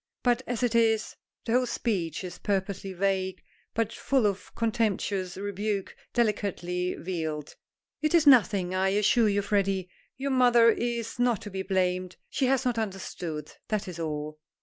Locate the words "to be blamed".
11.43-12.15